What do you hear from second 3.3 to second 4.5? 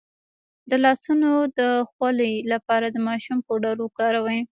پوډر وکاروئ